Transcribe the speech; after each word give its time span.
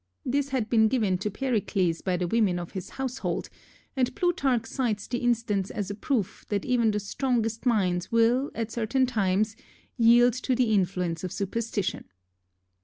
This 0.25 0.49
had 0.49 0.67
been 0.67 0.87
given 0.87 1.19
to 1.19 1.29
Pericles 1.29 2.01
by 2.01 2.17
the 2.17 2.27
women 2.27 2.57
of 2.57 2.71
his 2.71 2.89
household, 2.89 3.49
and 3.95 4.15
Plutarch 4.15 4.65
cites 4.65 5.05
the 5.05 5.19
instance 5.19 5.69
as 5.69 5.91
a 5.91 5.93
proof 5.93 6.43
that 6.49 6.65
even 6.65 6.89
the 6.89 6.99
strongest 6.99 7.67
minds 7.67 8.11
will 8.11 8.49
at 8.55 8.71
certain 8.71 9.05
times 9.05 9.55
yield 9.97 10.33
to 10.33 10.55
the 10.55 10.73
influence 10.73 11.23
of 11.23 11.31
superstition. 11.31 12.05